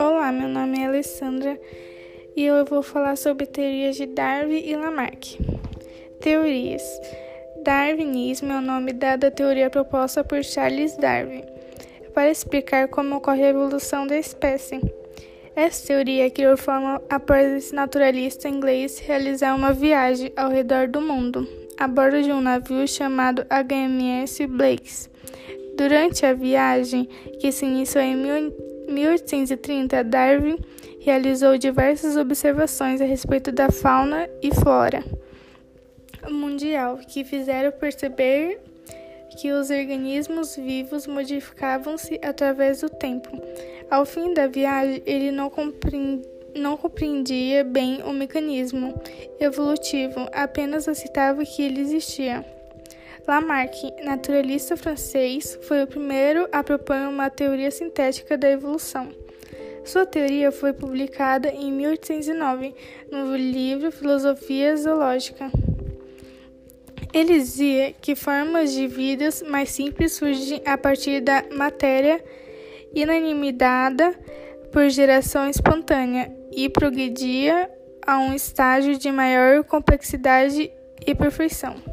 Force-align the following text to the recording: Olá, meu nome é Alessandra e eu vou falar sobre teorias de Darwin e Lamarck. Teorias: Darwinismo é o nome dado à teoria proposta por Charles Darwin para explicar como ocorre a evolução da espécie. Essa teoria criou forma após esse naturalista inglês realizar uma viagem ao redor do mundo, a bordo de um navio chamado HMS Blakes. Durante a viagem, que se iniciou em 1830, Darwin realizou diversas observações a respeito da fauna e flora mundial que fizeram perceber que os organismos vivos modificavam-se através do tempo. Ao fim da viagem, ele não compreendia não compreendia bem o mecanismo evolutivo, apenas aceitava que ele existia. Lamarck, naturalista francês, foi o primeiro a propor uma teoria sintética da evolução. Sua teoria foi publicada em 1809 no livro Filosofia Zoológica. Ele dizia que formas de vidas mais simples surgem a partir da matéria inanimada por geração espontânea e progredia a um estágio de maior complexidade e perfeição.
Olá, 0.00 0.32
meu 0.32 0.48
nome 0.48 0.80
é 0.80 0.86
Alessandra 0.86 1.56
e 2.34 2.44
eu 2.44 2.64
vou 2.64 2.82
falar 2.82 3.16
sobre 3.16 3.46
teorias 3.46 3.94
de 3.94 4.06
Darwin 4.06 4.58
e 4.58 4.74
Lamarck. 4.74 5.38
Teorias: 6.20 6.82
Darwinismo 7.62 8.52
é 8.52 8.58
o 8.58 8.60
nome 8.60 8.92
dado 8.92 9.24
à 9.24 9.30
teoria 9.30 9.70
proposta 9.70 10.24
por 10.24 10.42
Charles 10.42 10.96
Darwin 10.96 11.44
para 12.12 12.30
explicar 12.30 12.88
como 12.88 13.16
ocorre 13.16 13.44
a 13.44 13.50
evolução 13.50 14.04
da 14.04 14.18
espécie. 14.18 14.80
Essa 15.54 15.86
teoria 15.86 16.28
criou 16.28 16.56
forma 16.56 17.00
após 17.08 17.52
esse 17.52 17.74
naturalista 17.74 18.48
inglês 18.48 18.98
realizar 18.98 19.54
uma 19.54 19.72
viagem 19.72 20.32
ao 20.36 20.50
redor 20.50 20.88
do 20.88 21.00
mundo, 21.00 21.46
a 21.78 21.86
bordo 21.86 22.20
de 22.20 22.32
um 22.32 22.40
navio 22.40 22.88
chamado 22.88 23.46
HMS 23.48 24.44
Blakes. 24.48 25.12
Durante 25.82 26.24
a 26.24 26.32
viagem, 26.32 27.08
que 27.40 27.50
se 27.50 27.66
iniciou 27.66 28.04
em 28.04 28.14
1830, 28.88 30.04
Darwin 30.04 30.56
realizou 31.00 31.58
diversas 31.58 32.16
observações 32.16 33.00
a 33.00 33.04
respeito 33.04 33.50
da 33.50 33.68
fauna 33.68 34.28
e 34.40 34.54
flora 34.54 35.02
mundial 36.30 36.98
que 36.98 37.24
fizeram 37.24 37.72
perceber 37.72 38.60
que 39.40 39.50
os 39.50 39.70
organismos 39.70 40.54
vivos 40.54 41.08
modificavam-se 41.08 42.20
através 42.22 42.82
do 42.82 42.88
tempo. 42.88 43.30
Ao 43.90 44.06
fim 44.06 44.32
da 44.32 44.46
viagem, 44.46 45.02
ele 45.04 45.32
não 45.32 45.50
compreendia 45.50 46.30
não 46.54 46.76
compreendia 46.76 47.64
bem 47.64 48.02
o 48.02 48.12
mecanismo 48.12 48.92
evolutivo, 49.40 50.28
apenas 50.34 50.86
aceitava 50.86 51.42
que 51.46 51.62
ele 51.62 51.80
existia. 51.80 52.44
Lamarck, 53.26 53.74
naturalista 54.02 54.76
francês, 54.76 55.58
foi 55.62 55.82
o 55.82 55.86
primeiro 55.86 56.48
a 56.50 56.62
propor 56.62 56.96
uma 57.08 57.30
teoria 57.30 57.70
sintética 57.70 58.36
da 58.36 58.50
evolução. 58.50 59.08
Sua 59.84 60.04
teoria 60.04 60.50
foi 60.50 60.72
publicada 60.72 61.48
em 61.48 61.72
1809 61.72 62.74
no 63.10 63.36
livro 63.36 63.90
Filosofia 63.92 64.76
Zoológica. 64.76 65.50
Ele 67.12 67.34
dizia 67.34 67.92
que 67.92 68.14
formas 68.14 68.72
de 68.72 68.86
vidas 68.86 69.42
mais 69.42 69.70
simples 69.70 70.12
surgem 70.12 70.62
a 70.64 70.78
partir 70.78 71.20
da 71.20 71.44
matéria 71.52 72.22
inanimada 72.94 74.14
por 74.72 74.88
geração 74.88 75.48
espontânea 75.48 76.32
e 76.50 76.68
progredia 76.68 77.70
a 78.06 78.18
um 78.18 78.34
estágio 78.34 78.98
de 78.98 79.10
maior 79.12 79.62
complexidade 79.64 80.70
e 81.06 81.14
perfeição. 81.14 81.91